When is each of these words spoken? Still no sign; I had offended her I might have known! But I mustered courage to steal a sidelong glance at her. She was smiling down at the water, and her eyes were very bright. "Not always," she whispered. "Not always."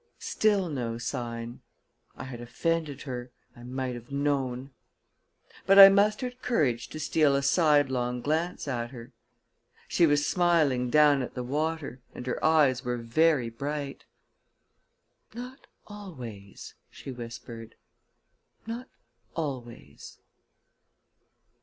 Still 0.17 0.67
no 0.67 0.97
sign; 0.97 1.61
I 2.17 2.23
had 2.23 2.41
offended 2.41 3.03
her 3.03 3.29
I 3.55 3.61
might 3.61 3.93
have 3.93 4.11
known! 4.11 4.71
But 5.67 5.77
I 5.77 5.89
mustered 5.89 6.41
courage 6.41 6.87
to 6.89 6.99
steal 6.99 7.35
a 7.35 7.43
sidelong 7.43 8.19
glance 8.23 8.67
at 8.67 8.89
her. 8.89 9.11
She 9.87 10.07
was 10.07 10.25
smiling 10.25 10.89
down 10.89 11.21
at 11.21 11.35
the 11.35 11.43
water, 11.43 12.01
and 12.15 12.25
her 12.25 12.43
eyes 12.43 12.83
were 12.83 12.97
very 12.97 13.51
bright. 13.51 14.05
"Not 15.35 15.67
always," 15.85 16.73
she 16.89 17.11
whispered. 17.11 17.75
"Not 18.65 18.89
always." 19.35 20.17